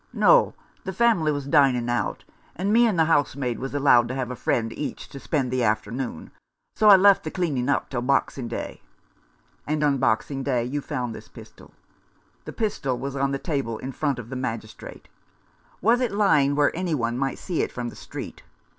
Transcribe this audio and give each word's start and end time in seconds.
"No, 0.27 0.55
the 0.83 0.93
family 0.93 1.31
was 1.31 1.45
dining 1.45 1.87
out, 1.87 2.23
and 2.55 2.73
me 2.73 2.87
and 2.87 2.97
the 2.97 3.05
housemaid 3.05 3.59
was 3.59 3.75
allowed 3.75 4.07
to 4.07 4.15
have 4.15 4.31
a 4.31 4.35
friend 4.35 4.73
each 4.73 5.07
to 5.09 5.19
spend 5.19 5.51
the 5.51 5.63
afternoon, 5.63 6.31
so 6.75 6.89
I 6.89 6.95
left 6.95 7.23
the 7.23 7.29
cleaning 7.29 7.69
up 7.69 7.87
till 7.87 8.01
Boxing 8.01 8.47
Day."" 8.47 8.81
And 9.67 9.83
on 9.83 9.99
Boxing 9.99 10.41
Day 10.41 10.65
you 10.65 10.81
found 10.81 11.13
this 11.13 11.27
pistol?" 11.27 11.71
The 12.45 12.51
pistol 12.53 12.97
was 12.97 13.15
on 13.15 13.29
the 13.29 13.37
table 13.37 13.77
in 13.77 13.91
front 13.91 14.17
of 14.17 14.31
the 14.31 14.35
Magistrate. 14.35 15.07
"Was 15.81 16.01
it 16.01 16.11
lying 16.11 16.55
where 16.55 16.75
any 16.75 16.95
one 16.95 17.15
might 17.15 17.37
see 17.37 17.61
it 17.61 17.71
from 17.71 17.89
the 17.89 17.95
street 17.95 18.41